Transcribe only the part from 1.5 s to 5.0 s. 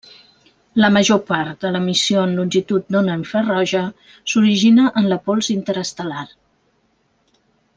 de l'emissió en longitud d'ona infraroja s'origina